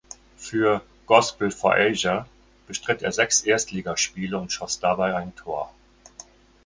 [0.35, 2.27] Für "Gospel For Asia"
[2.65, 5.71] bestritt er sechs Erstligaspiele und schoss dabei ein Tor.